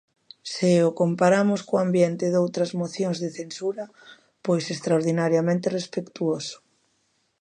Se 0.53 0.71
o 0.87 0.89
comparamos 1.01 1.61
co 1.67 1.75
ambiente 1.85 2.25
doutras 2.35 2.71
mocións 2.81 3.17
de 3.23 3.29
censura, 3.39 3.85
pois 4.45 4.63
extraordinariamente 4.75 5.73
respectuoso. 5.77 6.57